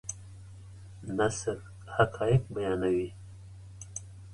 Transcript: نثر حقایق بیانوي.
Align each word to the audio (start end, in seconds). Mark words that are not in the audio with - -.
نثر 1.17 1.57
حقایق 1.95 2.41
بیانوي. 2.55 3.09